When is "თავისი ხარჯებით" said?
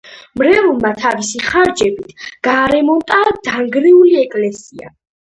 1.01-2.23